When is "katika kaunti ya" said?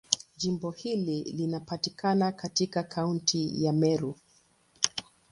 2.31-3.73